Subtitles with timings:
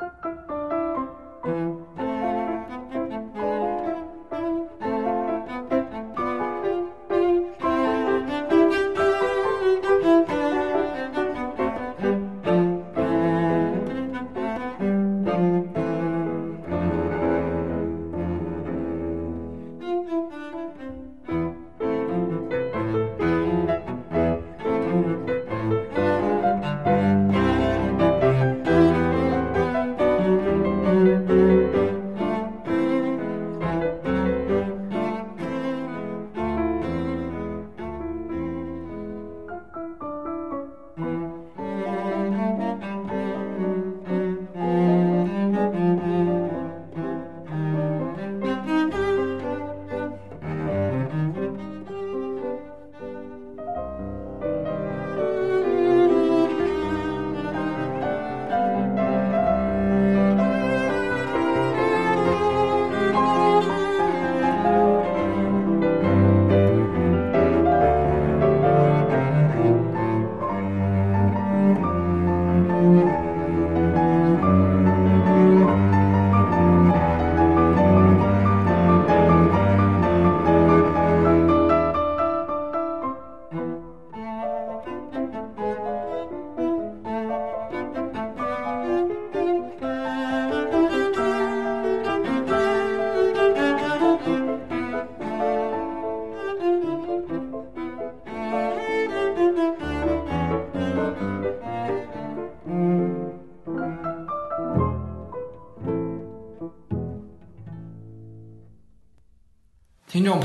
[0.00, 0.10] 听
[0.48, 0.59] 众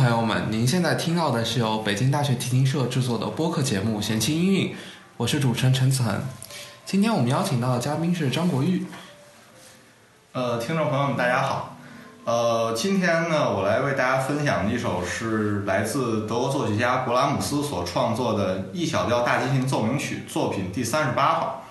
[0.05, 4.67] 朋友们，您现在听到的是由北京大学提琴社制作的播客节目《闲情音韵》，
[5.17, 6.21] 我是主持人陈子恒。
[6.85, 8.85] 今天我们邀请到的嘉宾是张国玉。
[10.33, 11.75] 呃，听众朋友们，大家好。
[12.23, 21.63] 呃，今天呢，我来为大家分享的一首是来自德国作曲家勃拉姆斯所创作的《E 小调大提琴奏鸣曲》作品第三十八号。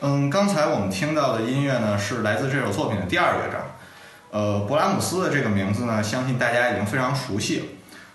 [0.00, 3.60] 嗯，刚才我们听到的音乐呢，是来自这首作品的第二乐章。
[4.34, 7.64] 呃，勃拉姆斯的这个名字呢，相信大家已经非常熟悉了。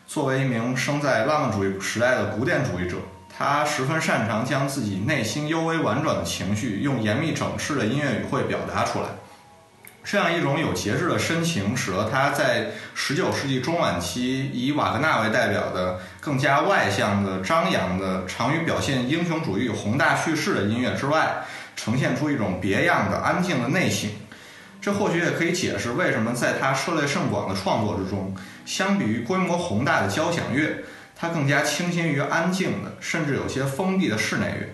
[0.05, 2.97] 作为一名生在浪漫主义时代的古典主义者，
[3.37, 9.07] 他十分擅长将自己内心幽微婉转的情绪用严密整饬的音乐语汇表达出来。
[10.03, 21.45] 这样一种有节制的深情，使得他在19世纪中晚期以瓦格纳为代表的更加外向的、张扬的、常于表现英雄主义宏大叙事的音乐之外，
[21.77, 24.09] 呈现出一种别样的安静的内省。
[24.81, 28.33] 这或许也可以解释为什么在他涉猎甚广的创作之中，
[28.65, 30.83] 相比于规模宏大的交响乐，
[31.15, 34.67] 他更加倾心于安静的，甚至有些封闭的室内乐。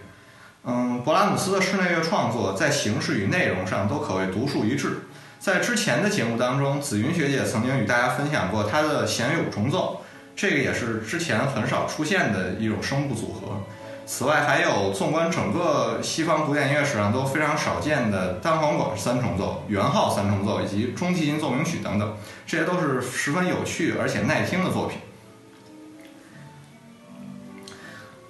[0.66, 4.99] 嗯，勃拉姆斯的室内乐创作在形式与内容上都可谓独树一帜。
[5.39, 10.01] 在之前的节目当中，紫云学姐曾经与大家分享过她的弦乐五重奏，
[10.35, 13.63] 这个也是之前很少出现的一种声部组合。
[14.07, 24.99] 此外，还有纵观整个西方古典音乐史上都非常少见的单簧管三重奏、圆号三重奏以及中提琴奏鸣曲等等，这些都是十分有趣而且耐听的作品。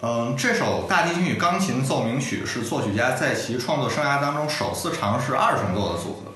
[0.01, 6.31] 嗯，这首大提琴与钢琴奏鸣曲是作曲家在其创作生涯当中首次尝试二重奏的组合，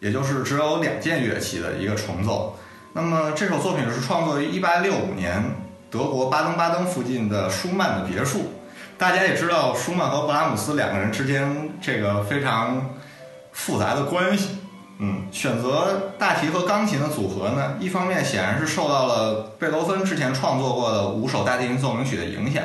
[0.00, 2.58] 也就是只有两件乐器的一个重奏。
[2.92, 5.42] 那么，这首作品是创作于1865年
[5.90, 8.52] 德国巴登巴登附近的舒曼的别墅。
[8.98, 12.96] 大家也知道，舒曼和布拉姆斯两个人之间这个非常
[13.52, 14.58] 复杂的关系。
[14.98, 22.64] 嗯，选择大提和钢琴的组合呢，一方面显然是受到了贝多芬之前创作过的五首大提琴奏鸣曲的影响。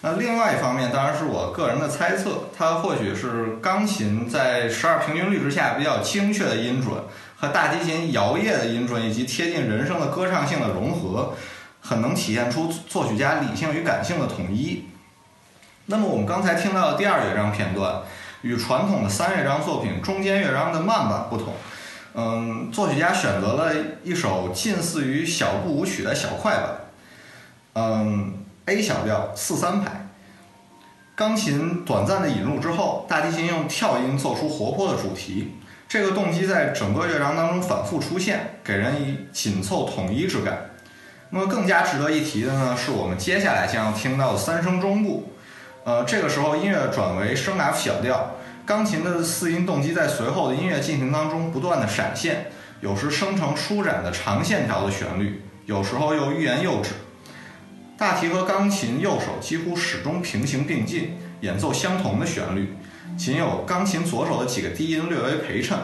[0.00, 6.96] 那另外一方面，当然是我个人的猜测，它或许是钢琴在十二平均律之下比较精确的音准，
[7.36, 11.34] 和大提琴摇曳的音准以及贴近人声的歌唱性的融合，
[11.80, 14.84] 很能体现出作曲家理性与感性的统一。
[15.90, 18.02] 那么我们刚才听到的第二乐章片段，
[18.42, 21.54] 与传统的三乐章作品中间乐章的慢板不同。
[22.12, 23.72] 嗯，作曲家选择了
[24.04, 26.68] 一首近似于小步舞曲的小快板。
[27.72, 28.34] 嗯
[28.66, 30.08] ，A 小调四三拍，
[31.14, 35.54] 钢琴短暂的引入之后，大提琴用跳音奏出活泼的主题。
[35.88, 40.68] 这个动机在整个乐章当中反复出现，给人以紧凑统一之感。
[41.30, 45.32] 那么更加值得一提的呢，是我们接下来将要听到的三声中部。
[45.88, 48.34] 呃，这个时候音乐转为升 F 小调，
[48.66, 52.50] 钢琴的四音动机在随后的音乐进行当中不断的闪现，
[52.82, 56.90] 有时生成舒展的长线条的旋律，有时候又欲言又止。
[57.96, 62.76] 大提和钢琴右手几乎始终平行并进，演奏相同的旋律。
[63.16, 65.78] 仅有钢琴左手的几个低音略微陪衬。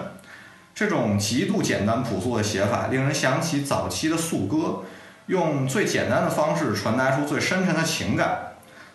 [0.75, 4.83] 这种极度简单朴素的写法，令人想起早期的素歌，
[5.29, 8.51] 用最简单的方式传达出最深沉的情感。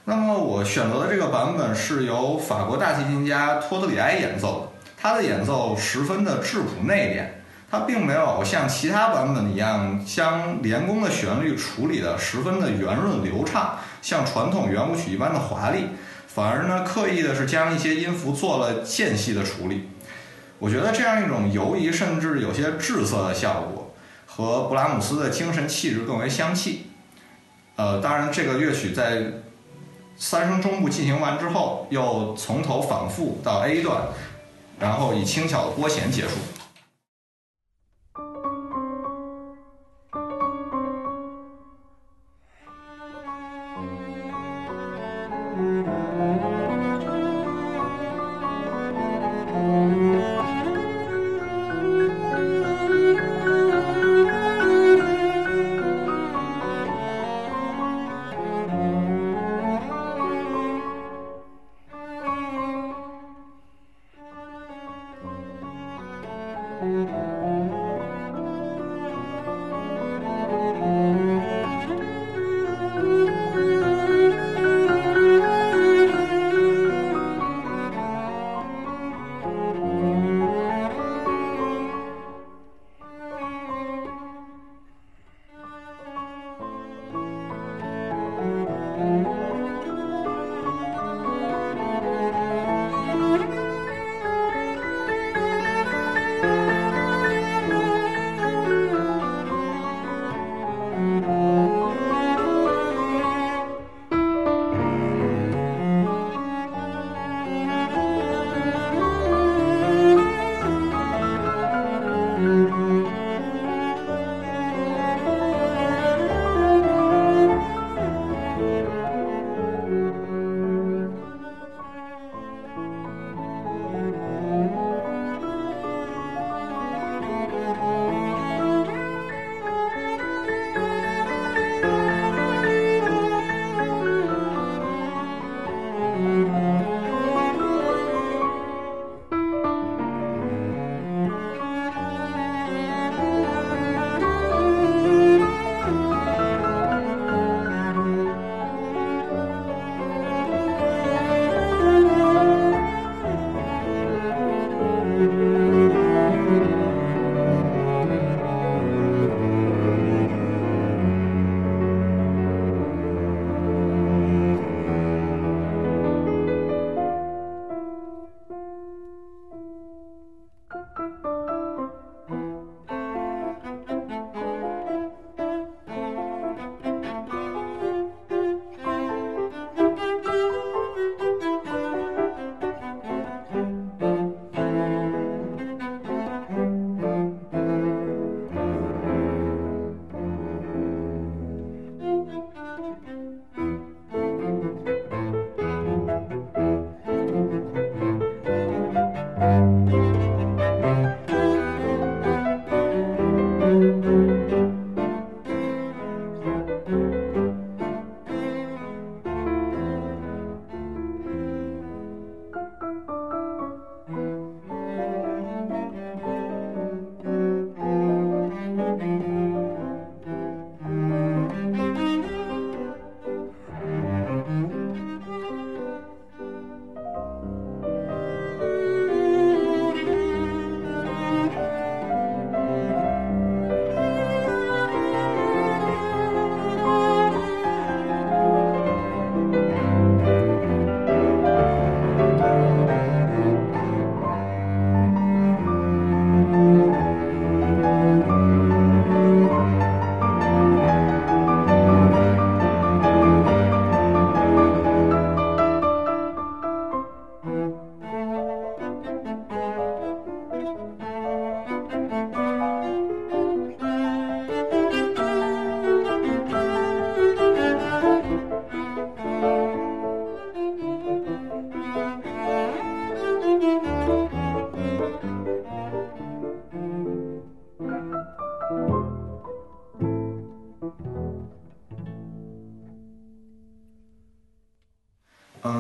[0.10, 15.90] 那么我选择的这个版本是由法国大提琴家托德里埃演奏的，他的演奏十分的质朴内敛，他并没有像其他版本一样将连弓的旋律处理的十分的圆润流畅，像传统圆舞曲一般的华丽，
[16.26, 19.90] 反而呢刻意的是将一些音符做了间隙的处理。
[20.58, 23.94] 我觉得这样一种游移甚至有些滞涩的效果，
[24.26, 26.88] 和布拉姆斯的精神气质更为相契。
[27.76, 29.34] 呃，当然这个乐曲在
[30.20, 34.02] 三声中部进行完之后，又从头反复到 A 段，
[34.78, 36.32] 然后以轻巧的拨弦结束。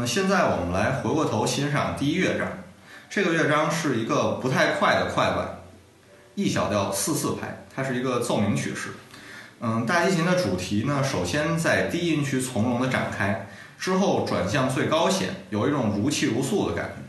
[0.09, 2.47] 现在我们来回过头欣赏第一乐章。
[3.11, 5.59] 这个乐章是一个不太快的快板
[6.33, 8.95] ，E 小调四四拍，它是一个奏鸣曲式。
[9.59, 13.47] 嗯，大提琴的主题呢，首先在低音区从容的展开，
[13.77, 17.03] 之后转向最高弦，有一种如泣如诉的感觉。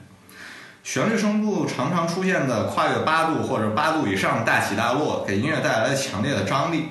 [0.85, 6.88] 旋律声部常常出现的跨越八度或者八度以上大起大落，给音乐带来了强烈的张力。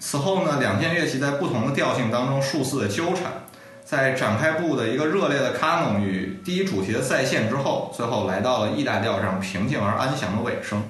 [0.00, 3.43] 此后呢，两件乐器在不同的调性当中数次的纠缠，
[3.84, 10.82] 在展开部的一个热烈的卡农与第一主题的再现之后，最后来到了 E 大调上平静而安详的尾声。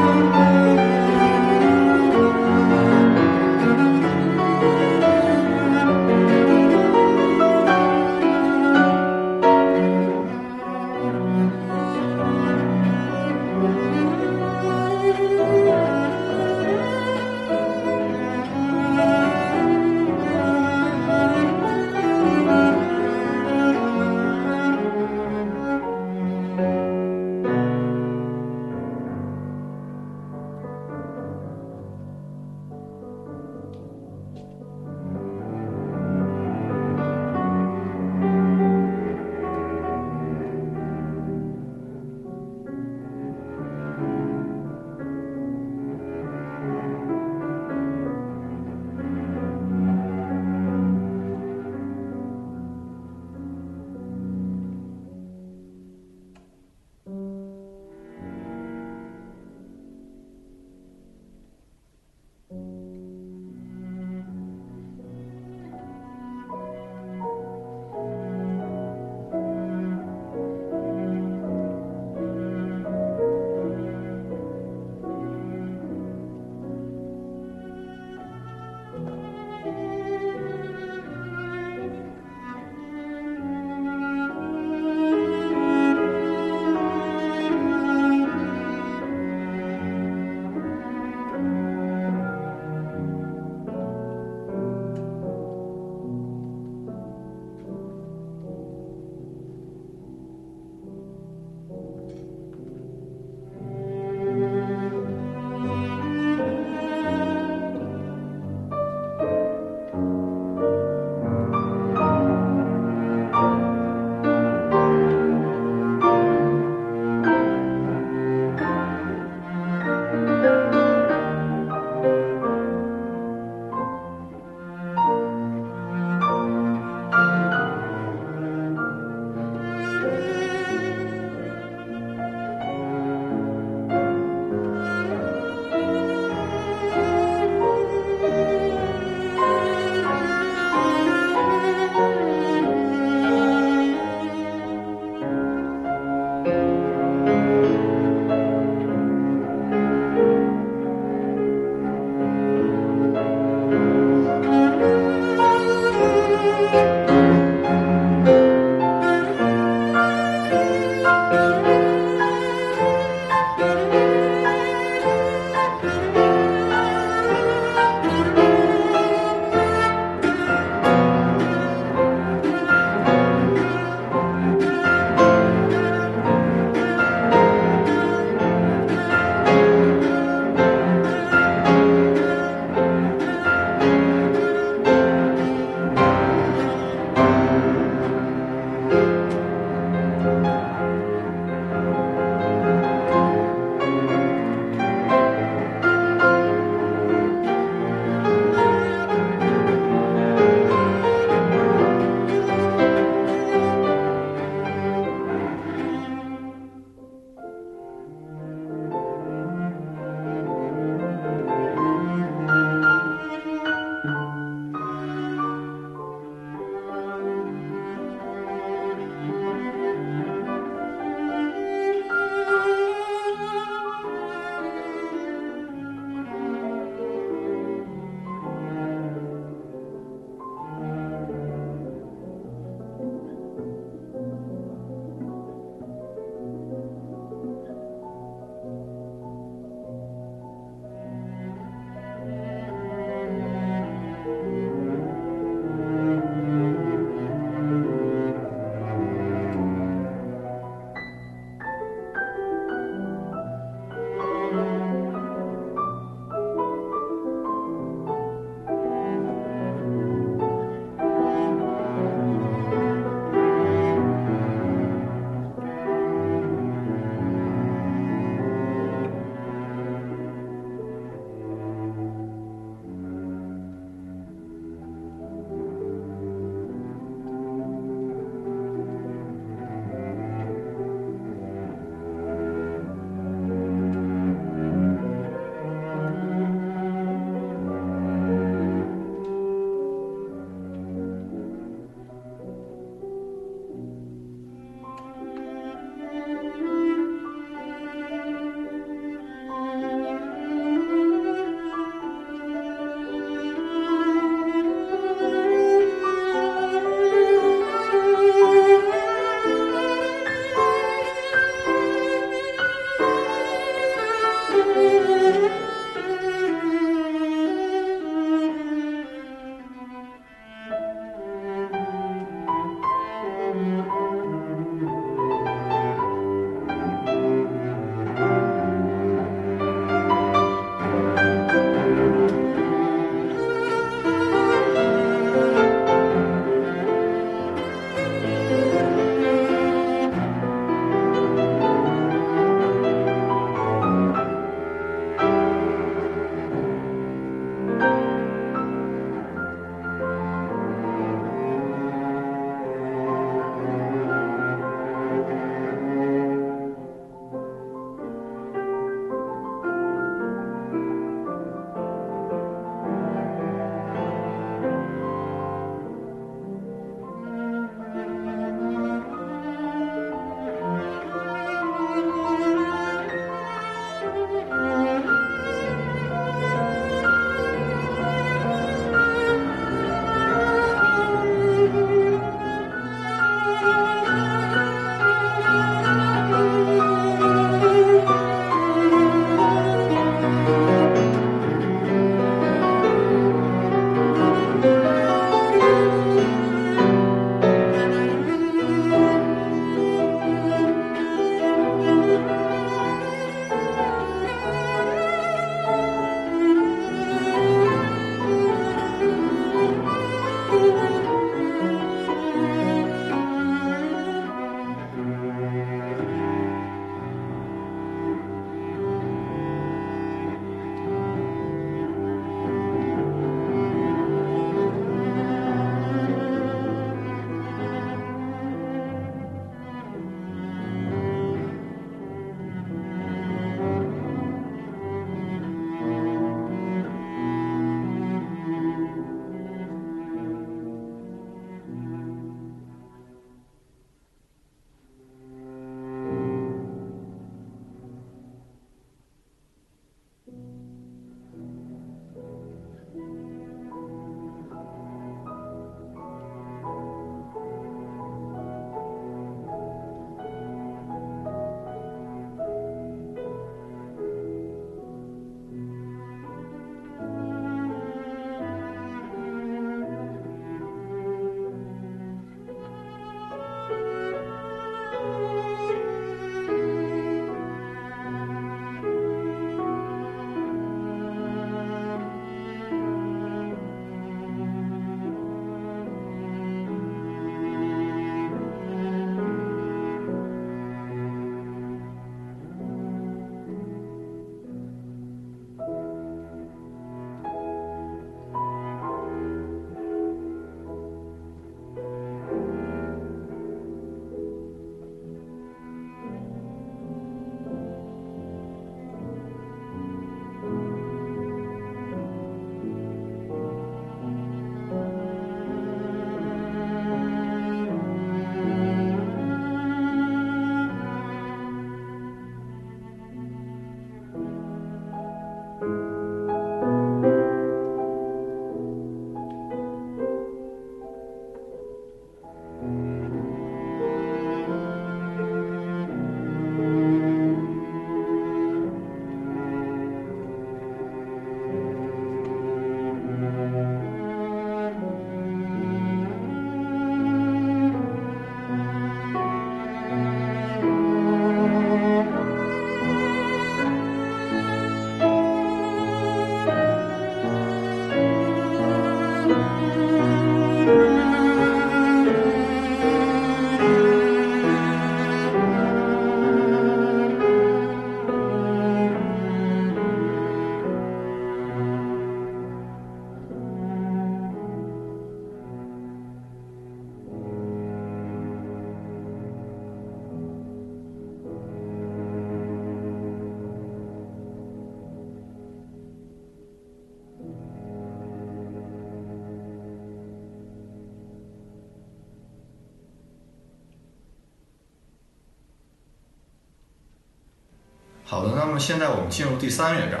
[598.50, 600.00] 那么现在我们进入第三乐章。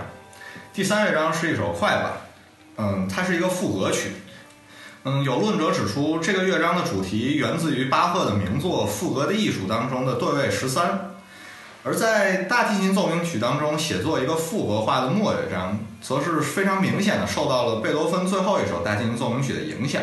[0.72, 2.12] 第三乐章是一首快板，
[2.78, 4.10] 嗯，它是一个赋格曲。
[5.04, 11.12] 嗯，有论者指出，这个乐章的主题源自于巴赫的名作《赋格的艺术》当中的对位十三，
[11.84, 20.02] 而在大提琴奏鸣曲当中写作一个复格化的末乐章，则是非常明显的受到了贝多芬最后一首大提琴奏鸣曲的影响。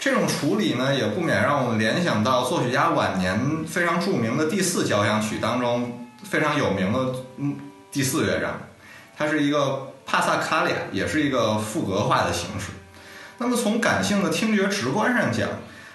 [0.00, 6.02] 这种处理呢，也不免让我们联想到作曲家晚年非常著名的第四交响曲当中。
[6.28, 7.56] 非常有名的嗯
[7.92, 8.60] 第四乐章，
[9.16, 12.72] 它是一个帕萨卡利亚，也是一个赋格化的形式。
[13.38, 15.48] 那么从感性的听觉直观上讲，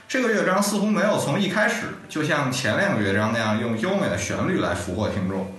[0.07, 5.53] 这个乐章似乎没有从一开始就像前两个乐章那样用优美的旋律来俘获听众。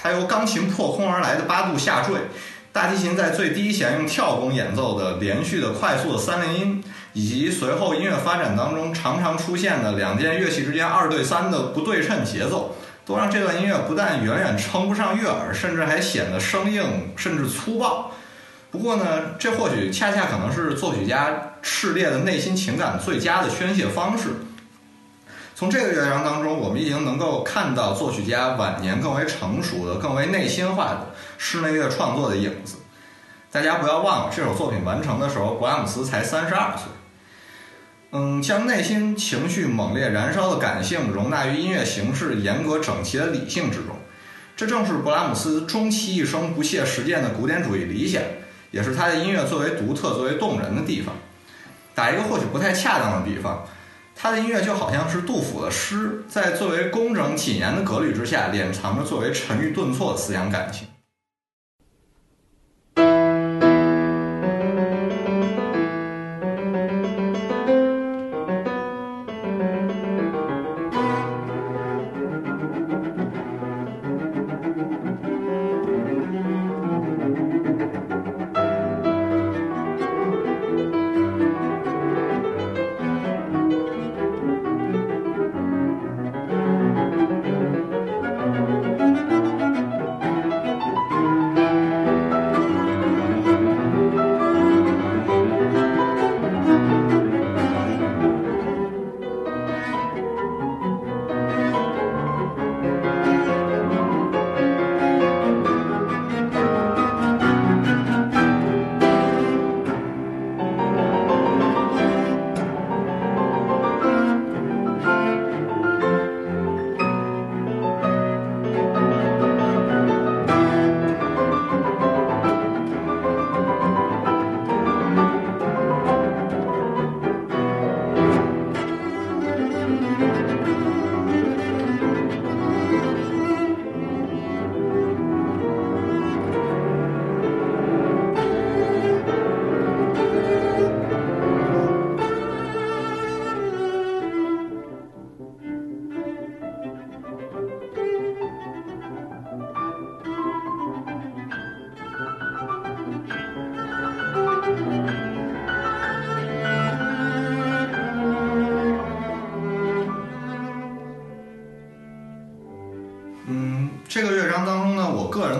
[0.00, 2.14] 它由钢琴破空而来的八度下坠，
[2.72, 12.76] 大提琴在最低弦用跳弓演奏的连续的快速的三连音，以及随后音乐发展当中常常出现的两件乐器之间二对三的不对称节奏。
[13.04, 18.10] 都让这段音乐不但远远称不上悦耳，甚至还显得生硬甚至粗暴。
[18.70, 24.30] 不过呢，这或许恰恰可能是作曲家炽烈的内心情感最佳的宣泄方式。
[25.54, 32.76] 从这个乐章当中，我们已经能够看到作曲家晚年更为成熟的、更为内心化的室内乐创作的影子。
[33.50, 36.86] 大家不要忘了，这首作品完成的时候，勃拉姆斯才三十二岁。
[38.14, 43.96] 嗯，将内心情绪猛烈燃烧的感性容纳于音乐形式严格整齐的理性之中，
[44.54, 48.22] 这正是勃拉姆斯终其一生不懈实践的古典主义理想，
[48.70, 51.14] 也是他的音乐最为独特、最为动人的地方。
[51.94, 53.66] 打一个或许不太恰当的比方，
[54.14, 60.86] 他的音乐就好像是杜甫的诗，在最为工整谨严的格律之下，敛藏着最为沉郁顿挫的思想感情。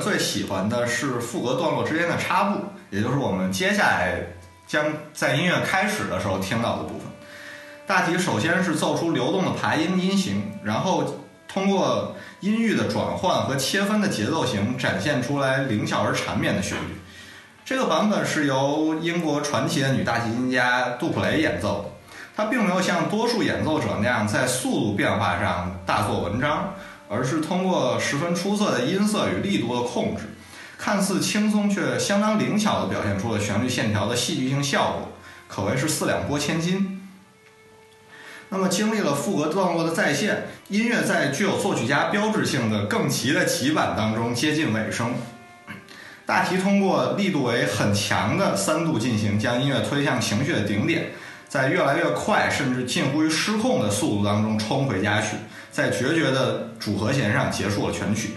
[0.03, 2.61] 最喜欢的是副歌段落之间的插步，
[2.91, 4.19] 也就是我们接下来
[4.67, 4.85] 将
[5.15, 7.07] 在音乐开始的时候听到的部分。
[7.87, 17.01] 大体首先是奏出流动的爬音音型，然后通过音域的转换和切分的节奏型，展现出来灵巧而缠绵的旋律。
[17.65, 21.91] 这个版本是由英国传奇的女大提琴家杜普雷演奏的，
[22.37, 26.75] 她并没有像多数演奏者那样在速度变化上大做文章。
[27.13, 30.23] 而是通过十分出色的音色与力度的控制，
[30.79, 35.13] 看似轻松却相当灵巧地表现出了旋律线条的戏剧性效果，
[35.47, 37.07] 可谓是四两拨千斤。
[38.49, 45.15] 那么，经历了副歌段落的再现，音乐在具有作曲家标志性的更齐的齐板当中接近尾声。
[46.25, 51.13] 大提通过力度为很强的三度进行，将音乐推向情绪的顶点，
[51.53, 55.37] 在越来越快甚至近乎于失控的速度当中冲回家去。
[55.71, 58.31] 在决绝的主和弦上结束了全曲。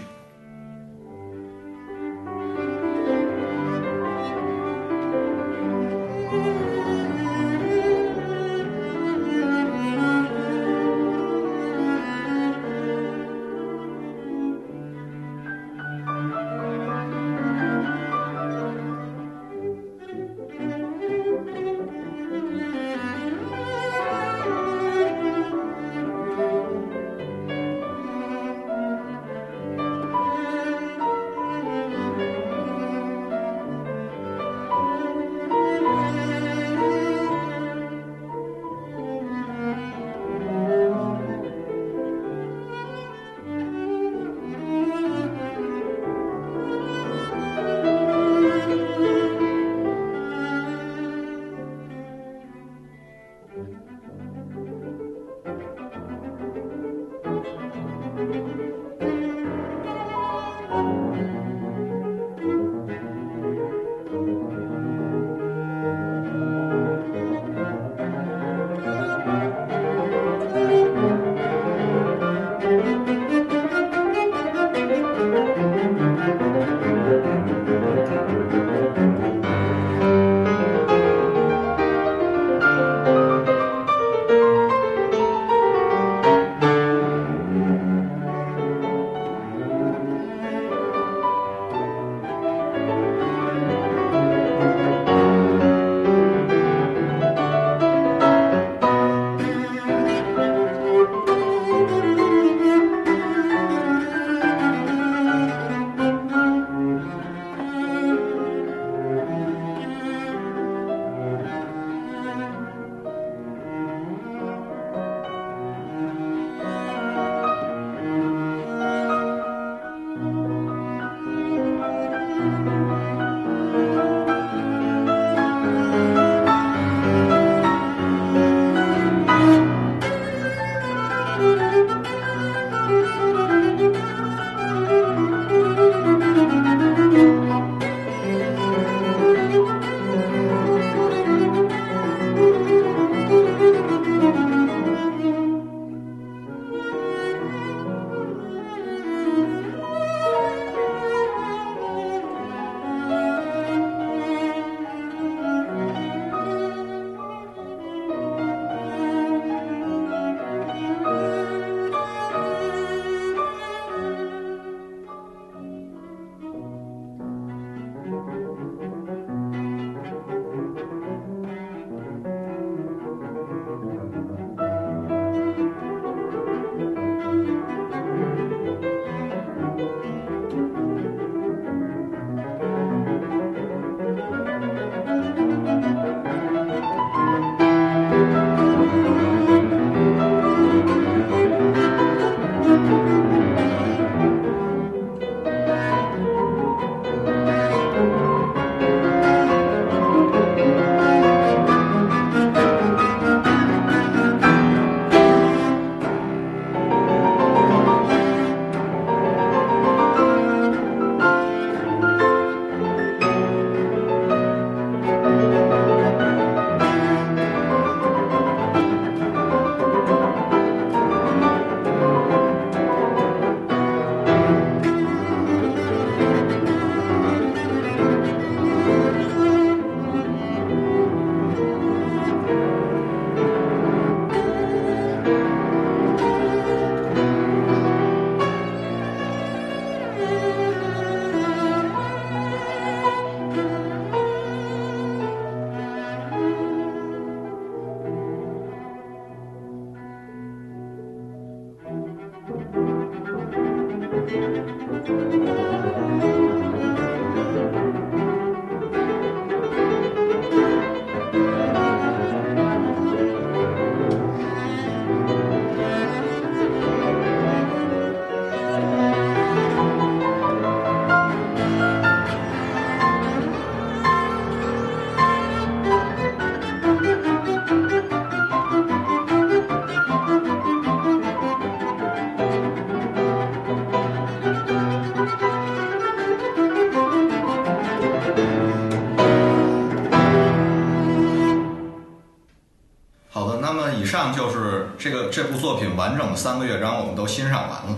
[296.35, 297.97] 三个乐章我们都欣赏完了。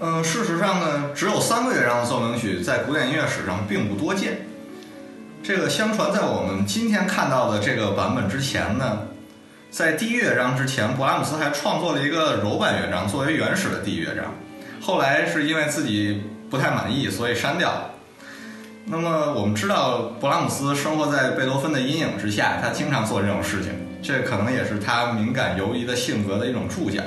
[0.00, 4.46] 嗯，事实上呢，只有三个乐章的奏鸣曲在古典音乐史上并不多见。
[5.42, 8.98] 这个相传在我们今天看到的这个版本之前呢，
[9.70, 14.24] 在第一乐章之前，勃拉姆斯还创作了一个柔板乐章作为原始的第一乐章，
[14.80, 17.90] 后来是因为自己不太满意，所以删掉了。
[18.86, 23.72] 那么我们知道，勃拉姆斯生活在贝多芬的阴影之下，他经常做这种事情，
[24.02, 27.02] 这可能也是他敏感犹疑的性格的一种注脚。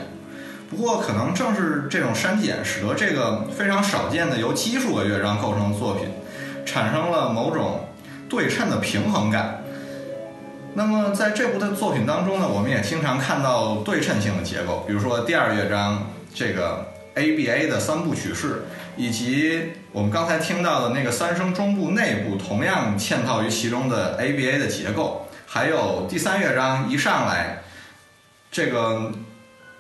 [0.76, 6.08] 不过，可能正是这种删减，使得这个非常少见的由奇数个乐章构成的作品，
[6.66, 7.88] 产生了某种
[8.28, 9.64] 对称的平衡感。
[10.74, 18.64] 那么，在这部的作品当中呢，我们也经常看到对称性的结构，比如说第二乐章这个 ABA 的三部曲式，
[18.98, 27.62] 以及我们刚才听到的那个三声中部内部同样嵌套于其中的 ABA 的结构，还有第三乐章一上来
[28.52, 29.12] 这个。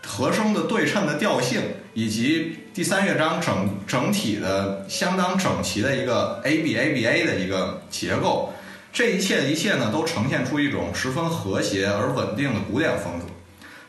[0.05, 1.61] 和声的对称的调性，
[1.93, 8.53] 以及第三乐章整整体的相当整齐的一个 A B A B A 的一个结构，
[8.91, 13.25] 这一切的一切呢，都呈现出一种十分和谐而稳定的古典风格。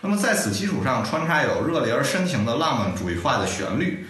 [0.00, 4.06] 那么在此基础上穿插有热烈而深情的浪漫主义化的旋律，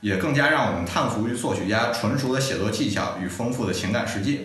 [0.00, 4.40] 也更加让我们叹服于作曲家纯熟的写作技巧与丰富的情感世界。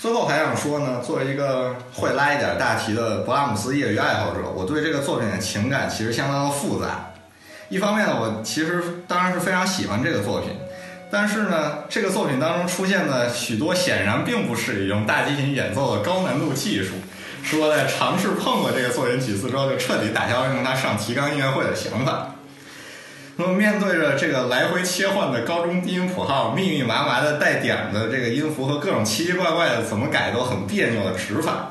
[0.00, 7.10] 最后还想说呢，作为一个会拉一点大提的勃拉姆斯业余爱好者，我对这个作品的情感其实相当的复杂。
[7.68, 10.52] 一方面呢，我其实当然是非常喜欢这个作品，
[11.10, 16.94] 但是呢，这个作品当中出现的许多显然并不适宜用大提琴演奏的高难度技术，
[17.44, 22.34] 使我在尝试碰过这个作品几次之后，就彻底打消了用它上提纲音乐会的想法。
[23.40, 31.70] 那么面对着这个来回切换的高中低音谱号，密密麻麻的带点的这个音符和各种奇奇怪怪的怎么改都很别扭的指法，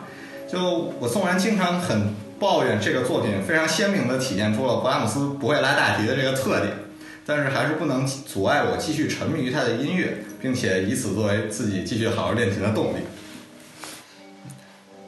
[0.52, 6.74] 就我纵然经常很抱怨这个作品非常鲜明的体现出了勃拉姆斯不会拉大提的这个特点，
[7.24, 13.02] 但是还是不能阻碍我继续沉迷于他的音乐，并且以此作为自己继续好好练琴的动力。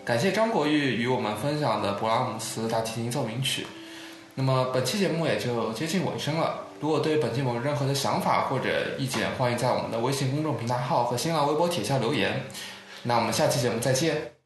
[0.05, 3.65] 感谢张国玉与我们分享的勃拉姆斯大提琴奏鸣曲。
[4.41, 6.61] 那么本期节目也就接近尾声了。
[6.79, 12.41] 如果对本节目有任何的想法或者意见，欢迎在我们的微信公众平台号和新浪微博帖下留言。
[13.03, 14.40] 那我们下期节目再见。